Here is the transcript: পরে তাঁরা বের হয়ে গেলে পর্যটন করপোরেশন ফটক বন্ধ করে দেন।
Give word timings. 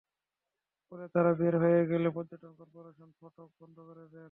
পরে 0.91 1.05
তাঁরা 1.13 1.31
বের 1.33 1.55
হয়ে 1.57 1.81
গেলে 1.87 2.09
পর্যটন 2.09 2.51
করপোরেশন 2.59 3.09
ফটক 3.19 3.49
বন্ধ 3.59 3.77
করে 3.79 4.01
দেন। 4.03 4.19